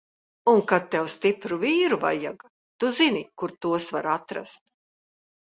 Un 0.51 0.61
kad 0.71 0.87
tev 0.95 1.09
stipru 1.15 1.59
vīru 1.65 1.99
vajaga, 2.05 2.49
tu 2.85 2.91
zini, 3.01 3.21
kur 3.43 3.55
tos 3.67 3.89
var 3.99 4.11
atrast! 4.15 4.65